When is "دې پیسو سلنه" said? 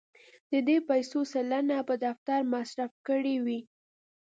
0.67-1.77